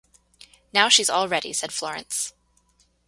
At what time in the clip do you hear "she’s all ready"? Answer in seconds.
0.89-1.53